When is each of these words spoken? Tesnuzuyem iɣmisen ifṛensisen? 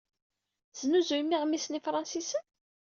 Tesnuzuyem 0.71 1.35
iɣmisen 1.35 1.77
ifṛensisen? 1.79 2.45